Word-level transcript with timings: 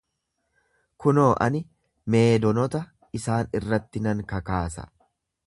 Kunoo, 1.03 1.27
ani 1.47 1.61
Meedonota 2.15 2.83
isaan 3.21 3.55
irratti 3.61 4.05
nan 4.09 4.27
kakaasa. 4.35 4.89